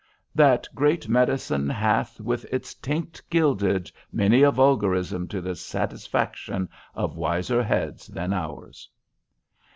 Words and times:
That 0.33 0.67
great 0.73 1.07
medicine 1.07 1.69
hath 1.69 2.19
With 2.19 2.43
its 2.45 2.73
tinct 2.73 3.21
gilded— 3.29 3.91
many 4.11 4.41
a 4.41 4.49
vulgarism 4.49 5.27
to 5.27 5.41
the 5.41 5.53
satisfaction 5.55 6.69
of 6.95 7.17
wiser 7.17 7.61
heads 7.61 8.07
than 8.07 8.33
ours. 8.33 8.89